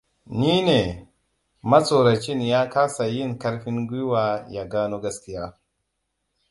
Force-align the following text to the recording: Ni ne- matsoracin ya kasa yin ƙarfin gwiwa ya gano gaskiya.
Ni 0.39 0.53
ne- 0.67 0.81
matsoracin 1.69 2.41
ya 2.41 2.69
kasa 2.69 3.05
yin 3.05 3.37
ƙarfin 3.37 3.87
gwiwa 3.87 4.45
ya 4.49 4.65
gano 4.69 4.99
gaskiya. 5.01 5.57